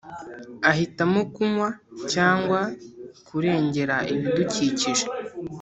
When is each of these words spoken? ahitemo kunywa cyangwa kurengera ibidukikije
ahitemo 0.69 1.19
kunywa 1.33 1.69
cyangwa 2.13 2.59
kurengera 3.27 3.95
ibidukikije 4.13 5.05